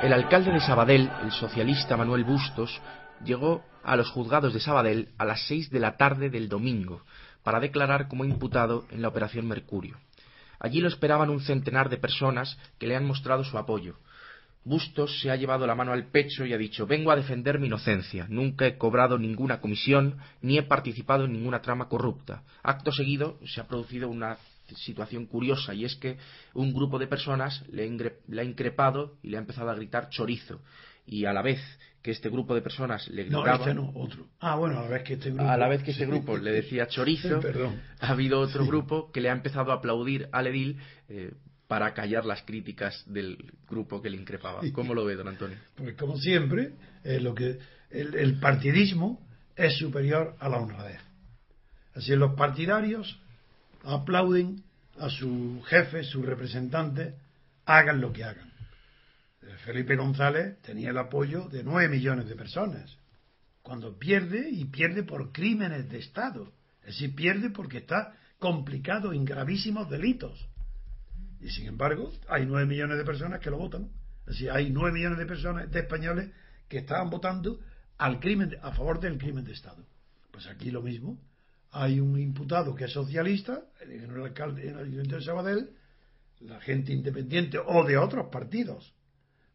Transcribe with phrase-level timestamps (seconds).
[0.00, 2.80] El alcalde de Sabadell, el socialista Manuel Bustos,
[3.24, 7.02] llegó a los juzgados de Sabadell a las seis de la tarde del domingo
[7.42, 9.96] para declarar como imputado en la Operación Mercurio.
[10.60, 13.96] Allí lo esperaban un centenar de personas que le han mostrado su apoyo.
[14.62, 17.66] Bustos se ha llevado la mano al pecho y ha dicho vengo a defender mi
[17.66, 18.26] inocencia.
[18.28, 22.44] Nunca he cobrado ninguna comisión ni he participado en ninguna trama corrupta.
[22.62, 24.36] Acto seguido se ha producido una
[24.76, 26.18] situación curiosa y es que
[26.54, 30.60] un grupo de personas le, ha increpado y le ha empezado a gritar chorizo
[31.06, 31.60] y a la vez
[32.02, 34.26] que este grupo de personas le gritaba no, este no, otro.
[34.40, 36.52] Ah, bueno, a la vez que este grupo a la vez que este grupo le
[36.52, 37.40] decía chorizo
[38.00, 41.32] ha habido otro grupo que le ha empezado a aplaudir al edil eh,
[41.66, 44.62] para callar las críticas del grupo que le increpaba.
[44.72, 45.58] ¿Cómo lo ve, don Antonio?
[45.74, 46.72] Pues como siempre,
[47.04, 47.58] eh, lo que
[47.90, 49.20] el partidismo
[49.58, 51.00] es superior a la honradez.
[51.94, 53.18] Así los partidarios
[53.84, 54.62] aplauden
[54.98, 57.14] a su jefe, su representante,
[57.64, 58.50] hagan lo que hagan.
[59.42, 62.96] Eh, Felipe González tenía el apoyo de nueve millones de personas.
[63.62, 66.52] Cuando pierde, y pierde por crímenes de Estado.
[66.80, 70.48] Es decir, pierde porque está complicado en gravísimos delitos.
[71.40, 73.90] Y sin embargo, hay nueve millones de personas que lo votan.
[74.26, 76.30] Es decir, hay nueve millones de personas, de españoles,
[76.68, 77.60] que estaban votando
[77.98, 79.84] al crimen, a favor del crimen de Estado.
[80.30, 81.18] Pues aquí lo mismo
[81.72, 85.70] hay un imputado que es socialista, en el alcalde el Ayuntamiento de Sabadell,
[86.40, 88.94] la gente independiente o de otros partidos,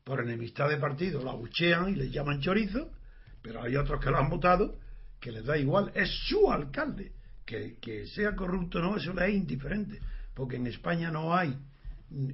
[0.03, 2.91] por enemistad de partido, la buchean y le llaman chorizo,
[3.41, 4.79] pero hay otros que lo han votado
[5.19, 7.13] que les da igual, es su alcalde.
[7.45, 9.99] Que, que sea corrupto o no, eso le es indiferente,
[10.33, 11.57] porque en España no hay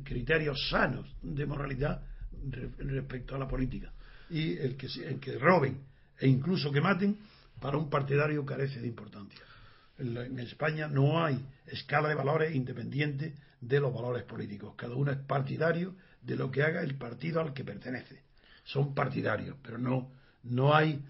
[0.03, 2.03] criterios sanos de moralidad
[2.77, 3.91] respecto a la política.
[4.29, 5.79] Y el que, el que roben
[6.19, 7.17] e incluso que maten,
[7.59, 9.39] para un partidario carece de importancia
[9.99, 14.73] en España no hay escala de valores independiente de los valores políticos.
[14.75, 18.23] Cada uno es partidario de lo que haga el partido al que pertenece.
[18.63, 20.11] Son partidarios, pero no,
[20.43, 21.01] no hay.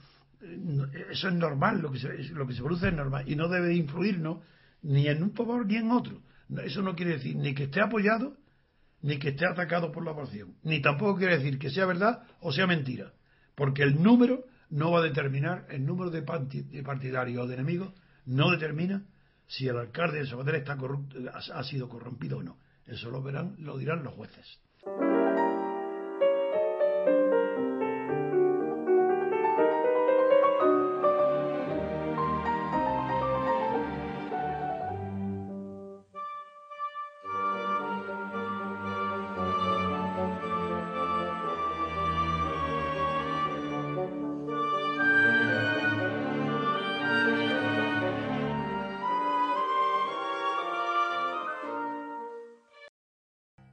[1.11, 3.75] Eso es normal, lo que, se, lo que se produce es normal y no debe
[3.75, 4.39] influirnos
[4.81, 6.21] ni en un favor ni en otro.
[6.63, 8.37] Eso no quiere decir ni que esté apoyado
[9.01, 10.55] ni que esté atacado por la oposición.
[10.63, 13.13] Ni tampoco quiere decir que sea verdad o sea mentira.
[13.55, 17.93] Porque el número no va a determinar el número de partidarios o de enemigos
[18.29, 19.03] no determina
[19.47, 20.77] si el alcalde de Sabadell está
[21.53, 22.57] ha sido corrompido o no.
[22.85, 24.59] Eso lo verán, lo dirán los jueces.